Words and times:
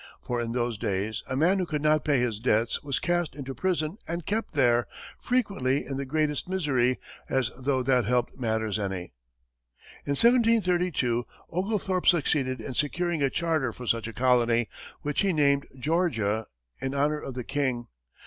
For 0.23 0.41
in 0.41 0.53
those 0.53 0.79
days, 0.79 1.21
a 1.27 1.35
man 1.35 1.59
who 1.59 1.65
could 1.67 1.83
not 1.83 2.03
pay 2.03 2.19
his 2.21 2.39
debts 2.39 2.81
was 2.81 2.97
cast 2.99 3.35
into 3.35 3.53
prison 3.53 3.97
and 4.07 4.25
kept 4.25 4.55
there, 4.55 4.87
frequently 5.19 5.85
in 5.85 5.97
the 5.97 6.05
greatest 6.07 6.49
misery, 6.49 6.97
as 7.29 7.51
though 7.55 7.83
that 7.83 8.05
helped 8.05 8.39
matters 8.39 8.79
any. 8.79 9.13
In 10.07 10.13
1732, 10.17 11.23
Oglethorpe 11.51 12.07
succeeded 12.07 12.59
in 12.61 12.73
securing 12.73 13.21
a 13.21 13.29
charter 13.29 13.71
for 13.71 13.85
such 13.85 14.07
a 14.07 14.13
colony, 14.13 14.67
which 15.03 15.21
he 15.21 15.33
named 15.33 15.67
Georgia, 15.77 16.47
in 16.79 16.95
honor 16.95 17.19
of 17.19 17.35
the 17.35 17.43
King. 17.43 17.87